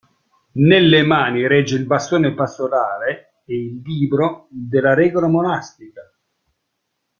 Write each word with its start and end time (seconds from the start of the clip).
Nelle 0.53 1.03
mani 1.03 1.45
regge 1.45 1.75
il 1.75 1.85
bastone 1.85 2.33
pastorale 2.33 3.43
e 3.45 3.53
il 3.55 3.83
libro 3.85 4.47
della 4.49 4.95
regola 4.95 5.27
monastica. 5.27 6.01